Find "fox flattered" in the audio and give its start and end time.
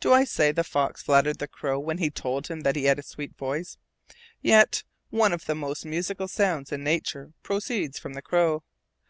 0.64-1.40